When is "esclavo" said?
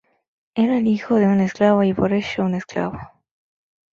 1.41-1.83, 2.55-2.97